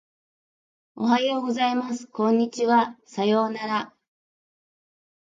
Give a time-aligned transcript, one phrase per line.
[0.95, 2.07] おはようございます。
[2.07, 2.97] こんにちは。
[3.05, 3.93] さようなら。